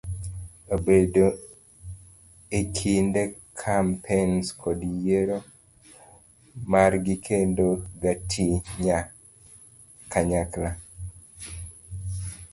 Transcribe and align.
Obedo 0.75 1.25
ekinde 2.59 3.21
kampens 3.61 4.45
kod 4.61 4.79
yiero 5.03 5.37
margi 6.71 7.15
kendo 7.27 7.67
gitii 8.01 8.95
kanyakla. 10.11 10.69